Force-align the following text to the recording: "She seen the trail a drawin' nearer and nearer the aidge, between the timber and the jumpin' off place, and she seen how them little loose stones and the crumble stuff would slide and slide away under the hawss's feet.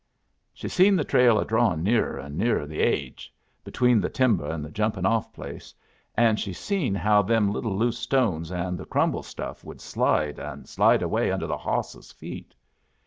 "She 0.51 0.67
seen 0.67 0.95
the 0.95 1.03
trail 1.03 1.37
a 1.37 1.45
drawin' 1.45 1.83
nearer 1.83 2.17
and 2.17 2.35
nearer 2.35 2.65
the 2.65 2.79
aidge, 2.79 3.31
between 3.63 4.01
the 4.01 4.09
timber 4.09 4.47
and 4.47 4.65
the 4.65 4.71
jumpin' 4.71 5.05
off 5.05 5.31
place, 5.31 5.75
and 6.17 6.39
she 6.39 6.53
seen 6.53 6.95
how 6.95 7.21
them 7.21 7.51
little 7.53 7.77
loose 7.77 7.99
stones 7.99 8.51
and 8.51 8.79
the 8.79 8.85
crumble 8.85 9.21
stuff 9.21 9.63
would 9.63 9.79
slide 9.79 10.39
and 10.39 10.67
slide 10.67 11.03
away 11.03 11.29
under 11.31 11.45
the 11.45 11.55
hawss's 11.55 12.11
feet. 12.11 12.55